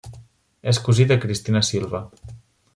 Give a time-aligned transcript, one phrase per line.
[0.71, 2.05] És cosí de Cristina Silva.